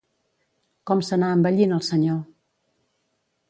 [0.91, 2.19] Com s'anà envellint el senyor?